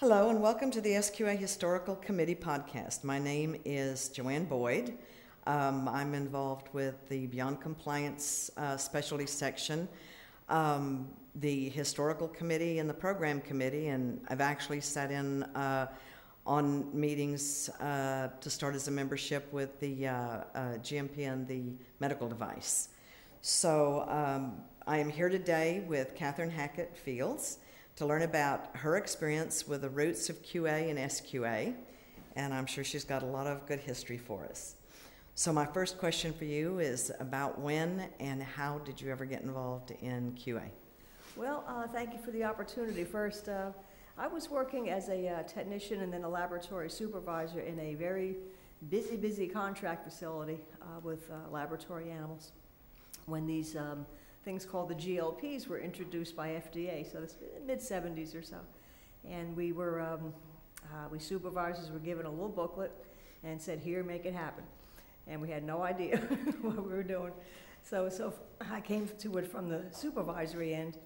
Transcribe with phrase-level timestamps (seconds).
[0.00, 3.02] Hello, and welcome to the SQA Historical Committee podcast.
[3.02, 4.92] My name is Joanne Boyd.
[5.46, 9.88] Um, I'm involved with the Beyond Compliance uh, Specialty Section,
[10.50, 15.86] um, the Historical Committee, and the Program Committee, and I've actually sat in uh,
[16.46, 20.44] on meetings uh, to start as a membership with the uh, uh,
[20.82, 22.90] GMP and the medical device.
[23.40, 27.60] So um, I am here today with Catherine Hackett Fields
[27.96, 31.74] to learn about her experience with the roots of QA and SQA,
[32.36, 34.76] and I'm sure she's got a lot of good history for us.
[35.34, 39.42] So, my first question for you is about when and how did you ever get
[39.42, 40.68] involved in QA?
[41.36, 43.04] Well, uh, thank you for the opportunity.
[43.04, 43.70] First, uh,
[44.18, 48.36] I was working as a uh, technician and then a laboratory supervisor in a very
[48.90, 52.52] busy, busy contract facility uh, with uh, laboratory animals
[53.26, 54.06] when these um,
[54.46, 57.34] things called the GLPs were introduced by FDA, so this
[57.66, 58.58] mid 70s or so.
[59.28, 60.32] And we were, um,
[60.84, 62.92] uh, we supervisors were given a little booklet
[63.42, 64.62] and said, here, make it happen.
[65.26, 66.18] And we had no idea
[66.62, 67.32] what we were doing.
[67.82, 68.32] So, so
[68.70, 70.96] I came to it from the supervisory end,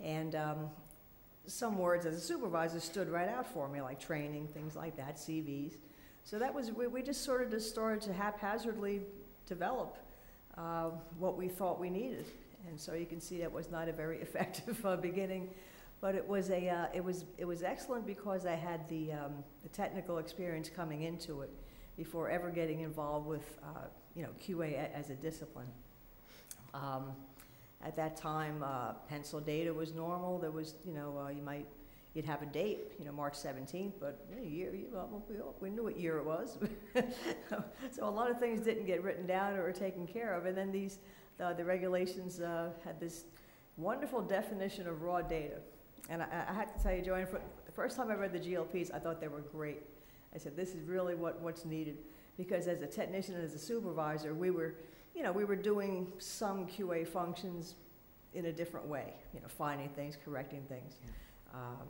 [0.00, 0.68] and um,
[1.46, 5.14] some words as a supervisor stood right out for me, like training, things like that,
[5.14, 5.74] CVs.
[6.24, 9.02] So that was, we, we just sort of just started to haphazardly
[9.46, 9.96] develop
[10.58, 12.26] uh, what we thought we needed.
[12.68, 15.50] And so you can see that was not a very effective uh, beginning,
[16.00, 19.44] but it was a uh, it was it was excellent because I had the um,
[19.62, 21.50] the technical experience coming into it
[21.96, 25.68] before ever getting involved with uh, you know QA as a discipline.
[26.72, 27.12] Um,
[27.82, 30.38] at that time, uh, pencil data was normal.
[30.38, 31.66] There was you know uh, you might
[32.14, 34.86] you'd have a date, you know, March 17th, but year, we,
[35.60, 36.58] we knew what year it was.
[37.92, 40.46] so a lot of things didn't get written down or taken care of.
[40.46, 40.98] And then these,
[41.40, 43.24] the, the regulations uh, had this
[43.76, 45.56] wonderful definition of raw data.
[46.10, 48.38] And I, I have to tell you, Joanne, for the first time I read the
[48.38, 49.80] GLPs, I thought they were great.
[50.34, 51.98] I said, this is really what, what's needed.
[52.36, 54.74] Because as a technician and as a supervisor, we were,
[55.14, 57.74] you know, we were doing some QA functions
[58.34, 60.98] in a different way, you know, finding things, correcting things,
[61.54, 61.88] um,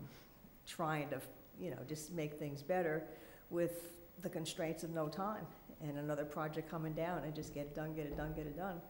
[0.67, 1.21] trying to,
[1.61, 3.03] you know, just make things better
[3.51, 3.93] with
[4.23, 5.47] the constraints of no time
[5.83, 8.57] and another project coming down and just get it done, get it done, get it
[8.57, 8.81] done.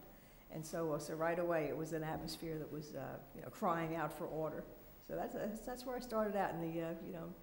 [0.53, 3.49] And so, uh, so right away, it was an atmosphere that was, uh, you know,
[3.49, 4.63] crying out for order.
[5.07, 7.33] So that's, that's, that's where I started out in the, uh, you know,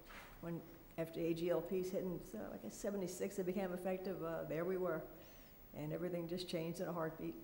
[0.41, 0.59] when
[0.97, 5.01] FDA GLPs hit in, I guess, 76, it became effective, uh, there we were.
[5.77, 7.35] And everything just changed in a heartbeat.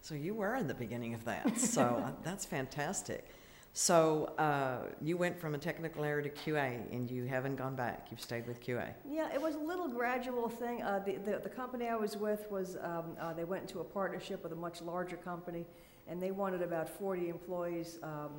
[0.00, 1.58] So you were in the beginning of that.
[1.58, 3.26] So uh, that's fantastic.
[3.72, 8.08] So uh, you went from a technical area to QA, and you haven't gone back.
[8.10, 8.92] You've stayed with QA.
[9.08, 10.82] Yeah, it was a little gradual thing.
[10.82, 13.84] Uh, the, the, the, company I was with was um, uh, they went into a
[13.84, 15.64] partnership with a much larger company,
[16.08, 18.30] and they wanted about 40 employees um,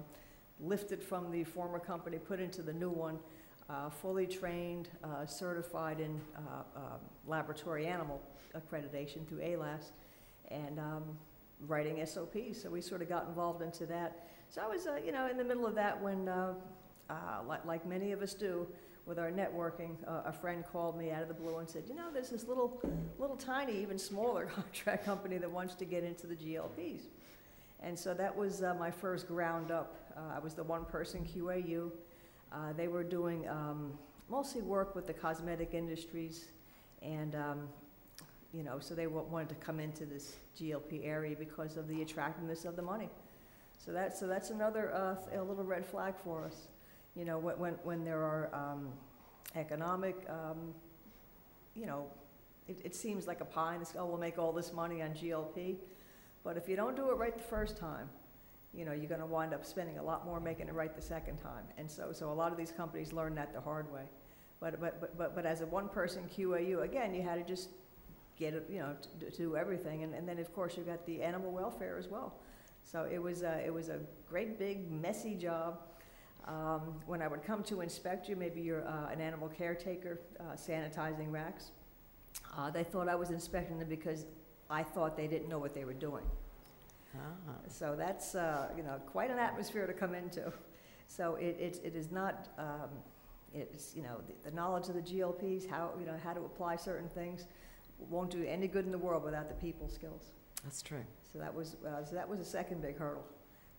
[0.60, 3.18] lifted from the former company, put into the new one,
[3.70, 6.98] uh, fully trained, uh, certified in uh,
[7.28, 8.22] laboratory animal
[8.58, 9.92] accreditation through ALAS,
[10.50, 11.04] and um,
[11.68, 12.62] writing SOPs.
[12.62, 14.29] So we sort of got involved into that.
[14.52, 16.56] So I was, uh, you know, in the middle of that when, uh,
[17.08, 17.14] uh,
[17.48, 18.68] like, like, many of us do
[19.06, 21.94] with our networking, uh, a friend called me out of the blue and said, you
[21.94, 22.82] know, there's this little,
[23.20, 27.02] little tiny, even smaller contract company that wants to get into the GLPs.
[27.82, 29.96] And so that was uh, my first ground up.
[30.36, 31.92] I was the one person QAU.
[32.76, 33.94] they were doing um,
[34.30, 36.48] mostly work with the cosmetic industries
[37.02, 37.70] and um,
[38.52, 42.66] you know, so they wanted to come into this GLP area because of the attractiveness
[42.66, 43.10] of the money.
[43.80, 46.68] So that's, so that's another uh, a little red flag for us.
[47.16, 48.90] You know, when, when, there are um,
[49.56, 50.74] economic, um,
[51.76, 52.06] you know,
[52.68, 55.02] it, it seems like a pie in the sky, oh, we'll make all this money
[55.02, 55.78] on GLP.
[56.44, 58.10] But if you don't do it right the first time,
[58.74, 61.02] you know, you're going to wind up spending a lot more making it right the
[61.02, 61.64] second time.
[61.78, 64.04] And so, so a lot of these companies learn that the hard way.
[64.60, 67.70] But, but, but, but, but as a one-person QAU, again, you had to just
[68.38, 70.04] get it, you know, to, to do everything.
[70.04, 72.36] And, and then, of course, you've got the animal welfare as well.
[72.92, 75.80] So it was a, it was a great big messy job.
[76.48, 80.56] Um, when I would come to inspect you, maybe you're uh, an animal caretaker uh,
[80.56, 81.72] sanitizing racks,
[82.58, 84.26] uh, they thought I was inspecting them because
[84.70, 86.24] I thought they didn't know what they were doing.
[87.16, 87.20] Ah.
[87.68, 90.52] So that's uh, you know quite an atmosphere to come into.
[91.06, 92.90] So it, it, it is not um,
[93.54, 96.76] it's you know the, the, knowledge of the GLPs, how you know how to apply
[96.76, 97.46] certain things,
[98.12, 100.32] won't do any good in the world without the people skills.
[100.64, 101.04] That's true.
[101.32, 103.26] So that was, uh, so that was a second big hurdle,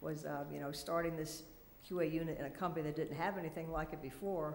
[0.01, 1.43] was, uh, you know, starting this
[1.89, 4.55] QA unit in a company that didn't have anything like it before.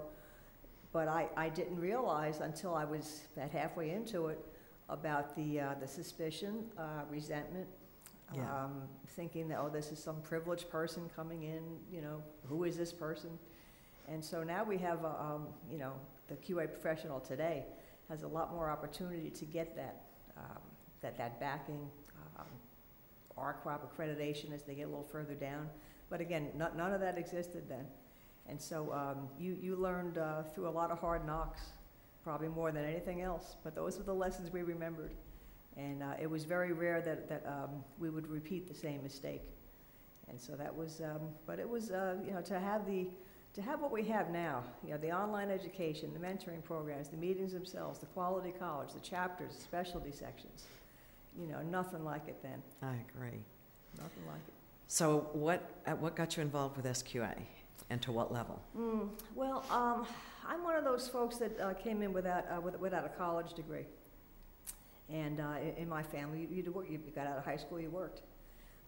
[0.92, 4.40] But I, I didn't realize until I was about halfway into it
[4.88, 7.68] about the, uh, the suspicion, uh, resentment,
[8.34, 8.66] Yeah.
[8.66, 12.78] um, thinking that, oh, this is some privileged person coming in, you know, who is
[12.78, 13.38] this person?
[14.08, 15.94] And so now we have, uh, um, you know,
[16.28, 17.66] the QA professional today
[18.10, 20.06] has a lot more opportunity to get that,
[20.38, 20.62] um,
[21.02, 21.90] that, that backing,
[22.38, 22.46] um,
[23.38, 25.70] RQAP accreditation as they get a little further down.
[26.10, 27.86] But again, no- none of that existed then.
[28.48, 31.62] And so um, you, you learned uh, through a lot of hard knocks,
[32.24, 35.12] probably more than anything else, but those were the lessons we remembered.
[35.78, 39.42] And uh, it was very rare that, that um, we would repeat the same mistake.
[40.30, 43.08] And so that was, um, but it was, uh, you know, to have the,
[43.54, 47.18] to have what we have now, you know, the online education, the mentoring programs, the
[47.18, 50.66] meetings themselves, the quality college, the chapters, specialty sections,
[51.40, 53.40] you know, nothing like it then, I agree.
[53.98, 54.54] nothing like it.
[54.88, 57.36] So what, uh, what got you involved with SQA
[57.90, 58.62] and to what level?
[58.78, 60.06] Mm, well, um,
[60.48, 63.54] I'm one of those folks that uh, came in without, uh, with, without a college
[63.54, 63.86] degree.
[65.10, 67.80] And uh, in, in my family, you, you, work, you got out of high school,
[67.80, 68.22] you worked.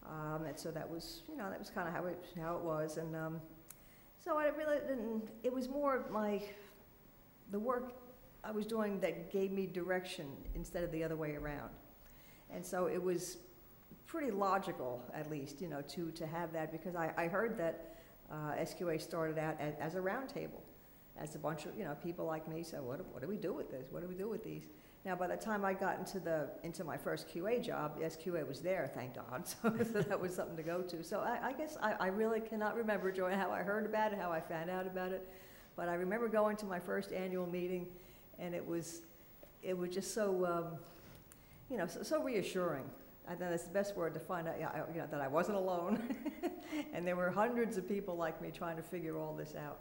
[0.05, 2.63] Um, and so that was, you know, that was kind of how it, how it
[2.63, 2.97] was.
[2.97, 3.41] And um,
[4.23, 6.41] so I really didn't, it was more my,
[7.51, 7.93] the work
[8.43, 11.69] I was doing that gave me direction instead of the other way around.
[12.53, 13.37] And so it was
[14.07, 17.97] pretty logical, at least, you know, to, to have that because I, I heard that
[18.31, 20.61] uh, SQA started out as, as a roundtable,
[21.17, 23.53] as a bunch of, you know, people like me said, what, what do we do
[23.53, 23.87] with this?
[23.91, 24.67] What do we do with these?
[25.05, 28.61] Now, by the time I got into the, into my first QA job, SQA was
[28.61, 31.03] there, thank God, so, so that was something to go to.
[31.03, 34.19] So I, I guess I, I really cannot remember, Joy, how I heard about it,
[34.19, 35.27] how I found out about it,
[35.75, 37.87] but I remember going to my first annual meeting,
[38.39, 39.01] and it was,
[39.63, 40.77] it was just so, um,
[41.69, 42.85] you know, so, so reassuring.
[43.27, 46.15] I think that's the best word to find out, you know, that I wasn't alone.
[46.93, 49.79] and there were hundreds of people like me trying to figure all this out.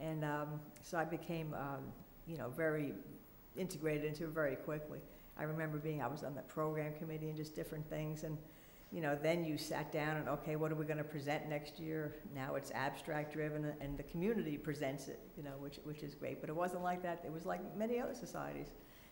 [0.00, 1.92] And um, so I became, um,
[2.26, 2.94] you know, very
[3.56, 5.00] integrated into it very quickly.
[5.38, 8.24] I remember being, I was on the program committee and just different things.
[8.24, 8.38] And,
[8.90, 11.78] you know, then you sat down and, okay, what are we going to present next
[11.78, 12.16] year?
[12.34, 16.40] Now it's abstract driven and the community presents it, you know, which, which is great.
[16.40, 17.22] But it wasn't like that.
[17.24, 18.68] It was like many other societies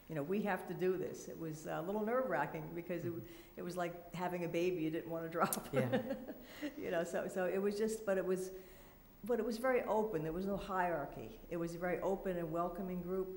[0.08, 1.29] you know, we have to do this.
[1.29, 3.12] It was a little nerve wracking because it,
[3.56, 5.69] it was like having a baby you didn't want to drop.
[5.73, 5.88] Yeah.
[6.79, 8.50] you know, so, so it was just, but it was,
[9.25, 10.23] but it was very open.
[10.23, 11.41] There was no hierarchy.
[11.50, 13.29] It was a very open and welcoming group.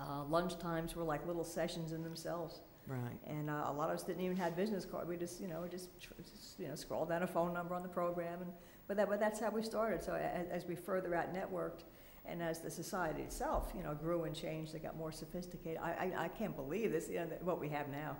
[0.00, 2.60] Uh, lunch times were like little sessions in themselves.
[2.86, 3.18] Right.
[3.26, 5.08] And uh, a lot of us didn't even have business cards.
[5.08, 7.88] We just, you know, just, just you know, scroll down a phone number on the
[7.88, 8.52] program, and
[8.86, 10.02] but that, but that's how we started.
[10.02, 11.84] So as, as we further out networked,
[12.26, 15.78] and as the society itself, you know, grew and changed, it got more sophisticated.
[15.82, 18.16] I, I, I can't believe this, you know, what we have now.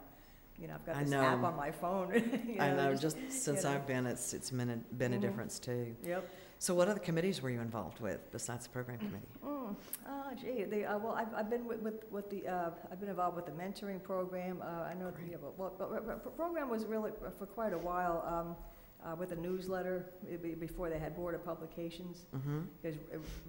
[0.61, 1.21] You know, I've got this know.
[1.23, 2.13] app on my phone.
[2.47, 3.71] you I know, just- just since know.
[3.73, 5.21] I've been, it's, it's been a, been a Mhm.
[5.23, 5.97] difference too.
[6.05, 6.29] Yep.
[6.61, 9.27] So what other committees were you involved with besides the program committee?
[9.45, 9.75] Mm,
[10.09, 13.09] oh, gee, the, uh, well, I've, I've been with, with, with the, uh, I've been
[13.11, 15.33] involved with the mentoring program, uh, I know, Great.
[15.33, 18.57] yeah, but, well, but, the program was really, uh, for quite a while, um,
[19.03, 20.11] uh, with a newsletter,
[20.43, 22.61] be before they had board of publications, Mm-hmm.
[22.83, 22.99] because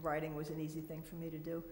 [0.01, 1.63] writing was an easy thing for me to do.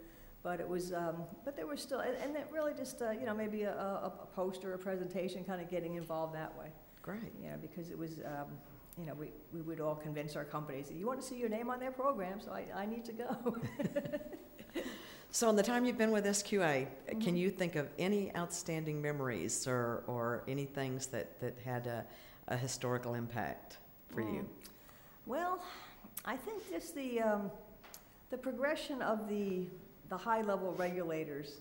[0.43, 3.25] But it was, um, but there was still, and, and it really just, uh, you
[3.25, 6.67] know, maybe a, a, a poster, a presentation, kind of getting involved that way.
[7.01, 7.31] Great.
[7.41, 8.47] You know, because it was, um,
[8.97, 11.69] you know, we, we would all convince our companies, you want to see your name
[11.69, 13.57] on their program, so I, I need to go.
[15.31, 16.85] So in the time you've been with SQA,
[17.19, 17.37] can Mhm.
[17.39, 22.05] you think of any outstanding memories or, or any things that, that had a,
[22.47, 23.77] a historical impact
[24.13, 24.41] for you?
[24.41, 24.69] Mm.
[25.25, 25.63] Well,
[26.25, 27.51] I think just the, um,
[28.29, 29.65] the progression of the,
[30.09, 31.59] the high-level regulators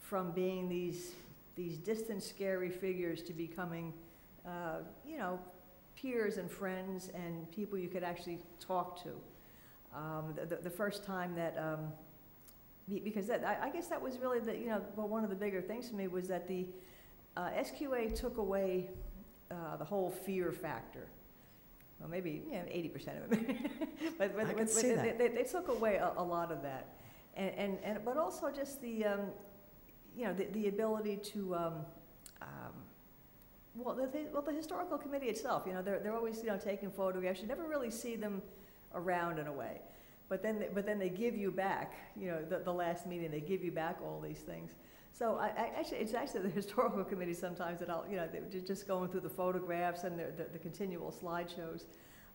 [0.00, 1.12] from being these,
[1.56, 3.92] these distant, scary figures to becoming,
[4.46, 5.38] uh, you know,
[6.00, 9.10] peers and friends and people you could actually talk to.
[9.94, 11.92] Um, the, the- the first time that, um,
[13.04, 15.36] because that, I, I guess that was really the, you know, well, one of the
[15.36, 16.66] bigger things for me was that the
[17.36, 18.88] uh, SQA took away
[19.50, 21.06] uh, the whole fear factor.
[22.00, 23.56] Well, maybe yeah, eighty percent of it,
[24.18, 25.18] but, but, I but- see but they, that.
[25.18, 26.94] they, they took away a, a lot of that,
[27.36, 29.20] and, and, and but also just the, um,
[30.16, 31.72] you know, the, the ability to, um,
[32.42, 32.72] um,
[33.74, 36.56] well, the, the- well, the historical committee itself, you know, they're, they're always, you know,
[36.56, 37.40] taking photographs.
[37.40, 38.42] You never really see them
[38.94, 39.80] around in a way,
[40.28, 43.30] but then, they, but then they give you back, you know, the, the last meeting,
[43.32, 44.70] they give you back all these things.
[45.18, 48.60] So I, I actually, it's actually the historical committee sometimes that I'll, you know, they're
[48.60, 51.86] just going through the photographs and the, the, the continual slideshows.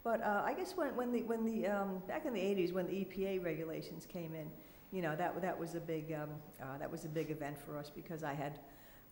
[0.03, 2.87] But uh, I guess when, when the, when the, um, back in the eighties, when
[2.87, 4.47] the EPA regulations came in,
[4.91, 6.29] you know, that, that was a big, um,
[6.61, 8.59] uh, that was a big event for us because I had,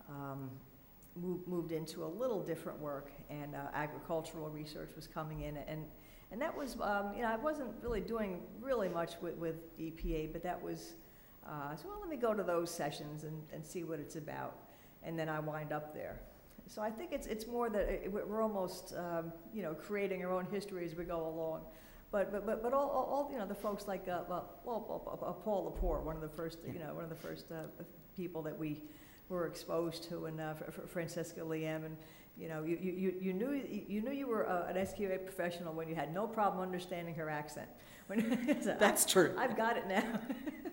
[0.09, 0.49] um,
[1.15, 5.85] moved, moved into a little different work and uh, agricultural research was coming in and,
[6.33, 10.33] and that was, um, you know, I wasn't really doing really much with, with EPA,
[10.33, 10.95] but that was,
[11.47, 14.55] uh, so well, let me go to those sessions and, and see what it's about.
[15.03, 16.19] And then I wind up there.
[16.67, 20.31] So I think it's, it's more that it, we're almost, um, you know, creating our
[20.31, 21.61] own history as we go along.
[22.11, 25.25] But, but, but, but all, all, you know, the folks like, uh, well, well, uh,
[25.25, 27.63] uh, Paul Lepore, one of the first, you know, one of the first uh,
[28.15, 28.83] people that we
[29.29, 31.97] were exposed to, and uh, Fr- Fr- Francesca Liem, and,
[32.37, 33.51] you know, you, you, you- knew,
[33.87, 37.29] you knew you were uh, an SQA professional when you had no problem understanding her
[37.29, 37.67] accent.
[38.07, 39.33] When, so I- That's true.
[39.37, 40.19] I've got it now.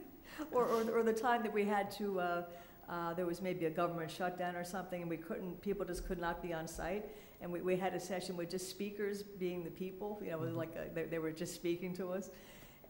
[0.53, 2.43] or, or, or the time that we had to, uh,
[2.89, 6.19] uh, there was maybe a government shutdown or something, and we couldn't, people just could
[6.19, 7.05] not be on site.
[7.41, 10.51] And we, we had a session with just speakers being the people, you know, was
[10.51, 10.57] Mhm.
[10.57, 12.31] like a, they, they were just speaking to us.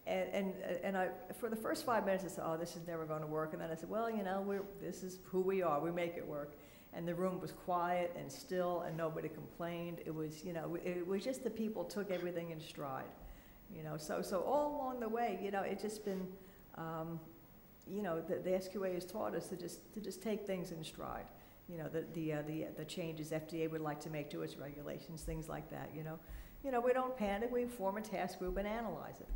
[0.06, 3.04] And, and, and I, for the first five minutes, I said, oh, this is never
[3.04, 3.52] going to work.
[3.52, 6.16] And then I said, well, you know, we're, this is who we are, we make
[6.16, 6.54] it work.
[6.94, 9.98] And the room was quiet and still, and nobody complained.
[10.06, 13.04] It was, you know, it was just the people took everything in stride.
[13.70, 16.26] You know, so, so all along the way, you know, it's just been,
[16.76, 17.20] um,
[17.90, 20.82] you know, the, the SQA has taught us to just, to just take things in
[20.84, 21.26] stride.
[21.68, 24.56] You know, the, the, uh, the, the changes FDA would like to make to its
[24.56, 26.18] regulations, things like that, you know.
[26.64, 29.28] You know, we don't panic, we form a task group and analyze it.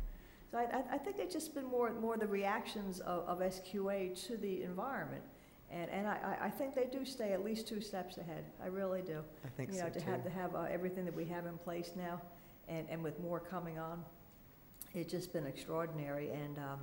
[0.51, 4.37] So I, I, think it's just been more, more the reactions of, of SQA to
[4.37, 5.23] the environment.
[5.71, 9.01] And, and I, I- think they do stay at least two steps ahead, I really
[9.01, 9.21] do.
[9.43, 10.11] I think You so know, to too.
[10.11, 12.21] have, to have uh, everything that we have in place now,
[12.67, 14.03] and, and with more coming on,
[14.93, 16.79] it's just been extraordinary, and, um,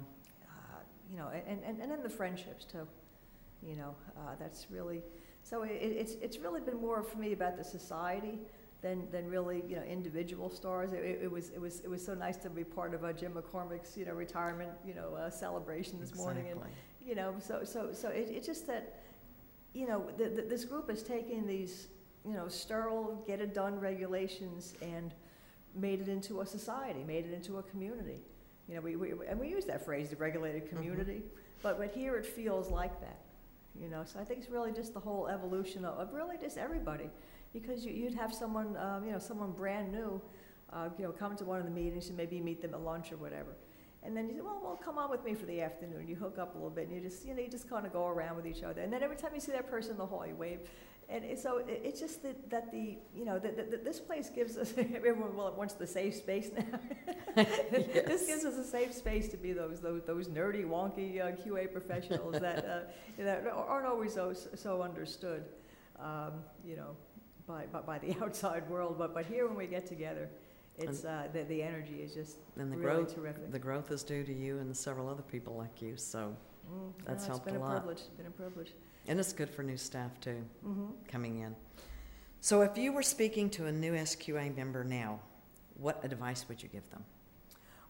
[1.10, 2.86] you know, and, and, and then the friendships too,
[3.66, 5.02] you know, uh, that's really,
[5.42, 8.38] so it, it's, it's really been more for me about the society
[8.80, 10.92] than, than really, you know, individual stars.
[10.92, 13.12] It, it- it was, it was, it was so nice to be part of uh,
[13.12, 16.72] Jim McCormick's, you know, retirement, you know, uh, celebration this morning, and, Exactly.
[17.08, 19.00] you know, so, so, so it, it's just that,
[19.74, 21.88] you know, the, the, this group has taken these,
[22.24, 25.12] you know, sterile, get it done regulations and
[25.74, 28.20] made it into a society, made it into a community.
[28.70, 31.22] You know, we, we, and we use that phrase, the regulated community,
[31.60, 33.18] but, but here it feels like that,
[33.74, 36.56] you know, so I think it's really just the whole evolution of, of really just
[36.56, 37.10] everybody.
[37.52, 40.22] Because you, you'd have someone, um, you know, someone brand new,
[40.72, 43.10] uh, you know, come to one of the meetings and maybe meet them at lunch
[43.10, 43.56] or whatever.
[44.04, 46.06] And then you say, well, well, come on with me for the afternoon.
[46.06, 47.92] You hook up a little bit, and you just, you know, you just kind of
[47.92, 48.80] go around with each other.
[48.82, 50.60] And then every time you see that person in the hall, you wave.
[51.10, 54.72] And so it, it's just that, that the, you know, that, this place gives us,
[54.94, 56.78] everyone well, wants the safe space now.
[57.70, 61.70] This gives us a safe space to be those, those, those nerdy, wonky uh, QA
[61.72, 62.80] professionals that, uh,
[63.22, 65.44] that aren't always so, so understood,
[65.98, 66.32] um,
[66.64, 66.96] you know,
[67.46, 68.96] by, by, by the outside world.
[68.98, 70.28] But, but here when we get together,
[70.78, 73.50] it's, uh, the, the energy is just And the really growth, terrific.
[73.50, 76.36] the growth is due to you and several other people like you, so,
[76.70, 77.70] Mm, that's no, helped a a lot.
[77.70, 78.74] privilege, it's been a privilege.
[79.10, 81.54] And it's good for new staff too, hmm coming in.
[82.40, 85.18] So if you were speaking to a new SQA member now,
[85.76, 87.04] what advice would you give them?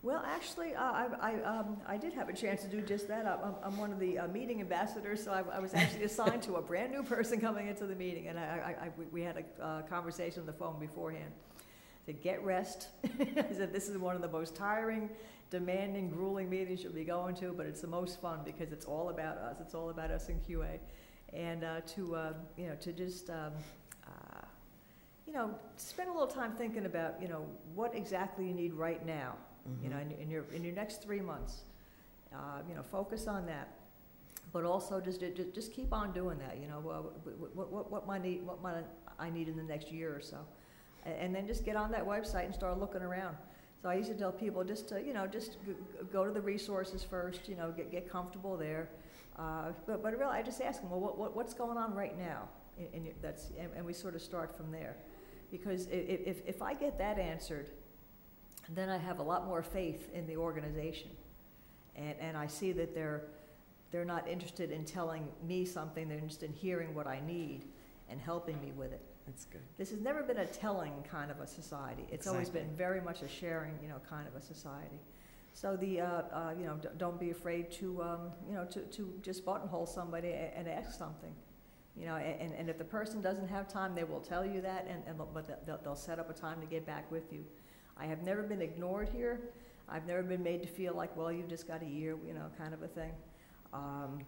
[0.02, 3.26] Well, actually, uh, I, I, um, I did have a chance to do just that.
[3.26, 6.42] I- I'm, I'm one of the uh, meeting ambassadors, so I, I was actually assigned
[6.44, 8.42] to a brand-new person coming into the meeting, and I,
[8.80, 11.30] I, I, we- we had a uh, conversation on the phone beforehand.
[11.58, 12.88] I said, get rest.
[13.20, 15.10] I said, this is one of the most tiring,
[15.50, 19.10] demanding, grueling meetings you'll be going to, but it's the most fun because it's all
[19.10, 19.56] about us.
[19.60, 20.78] It's all about us in QA.
[21.32, 23.52] And uh, to, uh, you know, to just, um,
[24.06, 24.44] uh,
[25.26, 29.04] you know, spend a little time thinking about, you know, what exactly you need right
[29.06, 29.36] now
[29.82, 30.12] you know, Mhm.
[30.12, 31.64] in, in your, in your next three months.
[32.32, 33.68] Uh, you know, focus on that.
[34.52, 38.06] But also just, just, just keep on doing that, you know, what, what, what, what
[38.06, 38.84] might need, what might
[39.18, 40.38] I need in the next year or so.
[41.04, 43.36] And, then just get on that website and start looking around.
[43.80, 45.56] So I used to tell people just to, you know, just
[46.12, 48.88] go to the resources first, you know, get, get comfortable there.
[49.38, 52.16] Uh, but, but really, I just ask them, well, what, what, what's going on right
[52.18, 52.48] now?
[52.78, 54.96] And, and that's, and, and we sort of start from there.
[55.50, 57.70] Because i- i- if, if I get that answered,
[58.74, 61.10] then I have a lot more faith in the organization.
[61.96, 63.22] And, and I see that they're,
[63.90, 67.64] they're not interested in telling me something, they're interested in hearing what I need
[68.08, 69.00] and helping me with it.
[69.26, 69.60] That's good.
[69.78, 72.04] This has never been a telling kind of a society.
[72.10, 74.98] It's always been very much a sharing, you know, kind of a society.
[75.52, 78.80] So the, uh, uh, you know, d- don't be afraid to, um, you know, to,
[78.80, 81.34] to just buttonhole somebody a- and ask something.
[81.96, 84.86] You know, and, and if the person doesn't have time, they will tell you that,
[84.88, 87.44] and, and, but they'll- they'll, set up a time to get back with you.
[87.98, 89.40] I have never been ignored here.
[89.88, 92.46] I've never been made to feel like, well, you've just got a year, you know,
[92.56, 93.10] kind of a thing.
[93.74, 94.20] Um,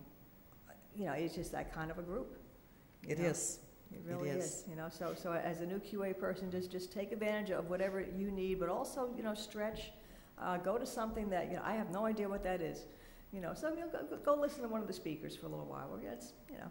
[0.97, 2.37] you know, it's just that kind of a group.
[3.09, 3.27] It know.
[3.27, 3.61] is.
[3.93, 4.45] It It really is.
[4.45, 7.71] is, you know, so, so as a new QA person, just, just take advantage of
[7.71, 9.93] whatever you need, but also, you know, stretch,
[10.43, 12.87] uh, go to something that, you know, I have no idea what that is.
[13.33, 15.49] You know, so, you know, go, go- listen to one of the speakers for a
[15.49, 16.67] little while, yeah, it's, you know,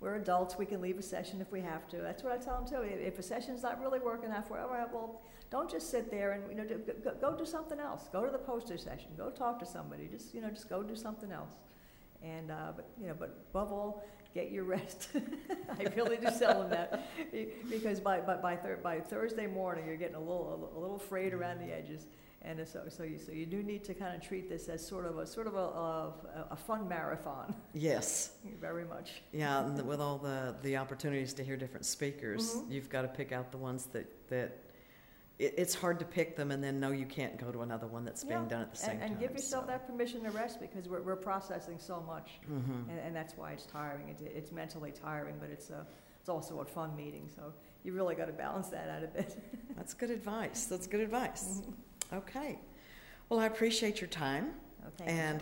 [0.00, 2.62] we're adults, we can leave a session if we have to, that's what I tell
[2.62, 5.90] them too, if, a session's not really working out for, all right, well, don't just
[5.90, 8.78] sit there and, you know, do- go, go do something else, go to the poster
[8.78, 11.52] session, go talk to somebody, just, you know, just go do something else.
[12.22, 14.02] And, uh, but, you know, but above all,
[14.34, 15.08] get your rest.
[15.78, 17.06] I really do tell them that,
[17.70, 21.34] because by, by, by Thur- by Thursday morning, you're getting a little, a little frayed
[21.34, 22.06] around the edges.
[22.46, 25.04] And so, so you, so you do need to kind of treat this as sort
[25.04, 26.12] of a, sort of a, a,
[26.52, 28.30] a fun marathon, Yes.
[28.60, 29.10] very much.
[29.32, 32.70] Yeah, and with all the, the opportunities to hear different speakers, Mhm.
[32.70, 34.58] you've got to pick out the ones that, that,
[35.40, 38.04] it, it's hard to pick them and then know you can't go to another one
[38.04, 39.10] that's being Yeah, done at the same And, time.
[39.10, 39.70] and give yourself so.
[39.72, 42.88] that permission to rest, because we're, we're processing so much, Mhm.
[42.88, 44.08] and, and that's why it's tiring.
[44.08, 45.84] It's, it's mentally tiring, but it's a,
[46.20, 49.36] it's also a fun meeting, so you really got to balance that out a bit.
[49.76, 50.66] That's good advice.
[50.66, 51.60] That's good advice.
[51.66, 51.74] Mhm.
[52.12, 52.58] Okay.
[53.28, 54.52] Well, I appreciate your time.
[54.84, 55.04] Oh.
[55.04, 55.40] And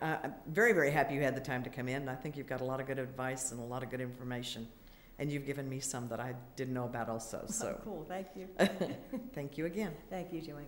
[0.00, 2.08] uh, I'm very, very happy you had the time to come in.
[2.08, 4.66] I think you've got a lot of good advice and a lot of good information.
[5.18, 7.44] And you've given me some that I didn't know about also.
[7.48, 8.48] So Cool, thank you.
[9.34, 9.92] thank you again.
[10.08, 10.66] Thank you, Joanne.